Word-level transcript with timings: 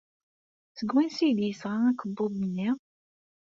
Seg 0.77 0.89
wansi 0.93 1.21
ay 1.25 1.33
d-yesɣa 1.37 1.77
akebbuḍ-nni? 1.91 2.69